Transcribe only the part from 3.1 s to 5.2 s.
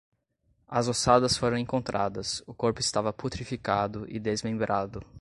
putrificado e desmembrado